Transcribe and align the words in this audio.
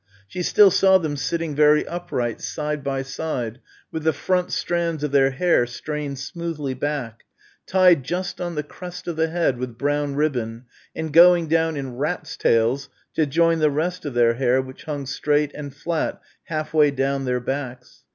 She 0.27 0.41
still 0.41 0.71
saw 0.71 0.97
them 0.97 1.15
sitting 1.15 1.53
very 1.53 1.85
upright, 1.87 2.41
side 2.41 2.83
by 2.83 3.03
side, 3.03 3.59
with 3.91 4.01
the 4.03 4.13
front 4.13 4.51
strands 4.51 5.03
of 5.03 5.11
their 5.11 5.29
hair 5.29 5.67
strained 5.67 6.17
smoothly 6.17 6.73
back, 6.73 7.23
tied 7.67 8.01
just 8.01 8.41
on 8.41 8.55
the 8.55 8.63
crest 8.63 9.07
of 9.07 9.15
the 9.15 9.27
head 9.27 9.59
with 9.59 9.77
brown 9.77 10.15
ribbon 10.15 10.65
and 10.95 11.13
going 11.13 11.45
down 11.49 11.77
in 11.77 11.97
"rats' 11.97 12.35
tails" 12.35 12.89
to 13.13 13.27
join 13.27 13.59
the 13.59 13.69
rest 13.69 14.03
of 14.03 14.15
their 14.15 14.33
hair 14.33 14.59
which 14.59 14.85
hung 14.85 15.05
straight 15.05 15.51
and 15.53 15.75
flat 15.75 16.19
half 16.45 16.73
way 16.73 16.89
down 16.89 17.25
their 17.25 17.39
backs. 17.39 18.03